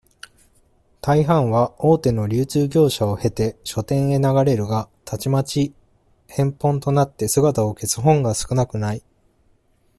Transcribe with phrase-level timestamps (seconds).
[0.99, 5.75] 大半は、大手の流通業者をへて、書店へ流れるが、たちまち、
[6.27, 9.03] 返本となって姿を消す本が少なくない。